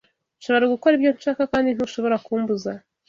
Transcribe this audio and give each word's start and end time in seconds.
Nshobora 0.37 0.71
gukora 0.73 0.93
ibyo 0.95 1.11
nshaka 1.17 1.41
kandi 1.51 1.69
ntushobora 1.71 2.15
kumbuza 2.25 2.71